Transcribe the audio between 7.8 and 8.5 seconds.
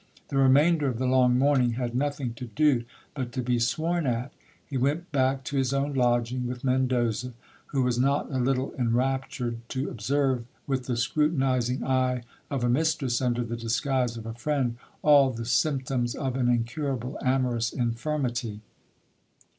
was not a